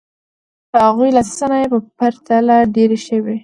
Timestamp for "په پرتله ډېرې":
1.73-2.97